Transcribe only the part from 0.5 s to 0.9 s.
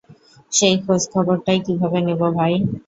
সেই